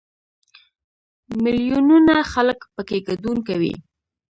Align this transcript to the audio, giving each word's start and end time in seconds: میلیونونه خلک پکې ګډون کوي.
میلیونونه 1.43 2.15
خلک 2.31 2.59
پکې 2.73 2.97
ګډون 3.07 3.37
کوي. 3.47 3.73